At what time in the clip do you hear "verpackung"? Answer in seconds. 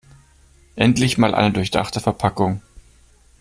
1.99-2.63